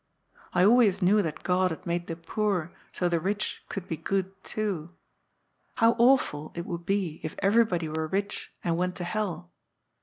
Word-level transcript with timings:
I 0.53 0.65
always 0.65 1.03
knew 1.03 1.21
that 1.21 1.43
God 1.43 1.69
had 1.69 1.85
made 1.85 2.07
the 2.07 2.15
poor 2.15 2.73
so 2.91 3.07
the 3.07 3.19
rich 3.19 3.63
could 3.69 3.87
be 3.87 3.97
good 3.97 4.31
too. 4.43 4.95
How 5.75 5.91
awful 5.99 6.51
it 6.55 6.65
would 6.65 6.87
be 6.87 7.19
if 7.21 7.35
everybody 7.37 7.87
were 7.87 8.07
rich 8.07 8.51
and 8.63 8.77
went 8.77 8.95
to 8.95 9.03
hell. 9.03 9.51